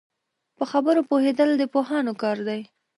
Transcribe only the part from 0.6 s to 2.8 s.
خبرو پوهېدل د پوهانو کار دی